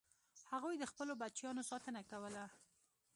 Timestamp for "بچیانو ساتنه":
1.21-2.01